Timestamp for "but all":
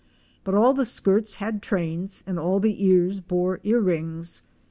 0.43-0.73